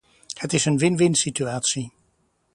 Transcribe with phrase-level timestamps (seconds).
[0.37, 1.93] Het is een win-winsituatie.